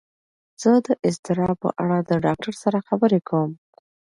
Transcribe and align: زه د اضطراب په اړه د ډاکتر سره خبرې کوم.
زه 0.61 0.71
د 0.85 0.87
اضطراب 1.07 1.57
په 1.63 1.69
اړه 1.83 1.97
د 2.09 2.11
ډاکتر 2.25 2.53
سره 2.63 2.77
خبرې 2.87 3.19
کوم. 3.29 3.51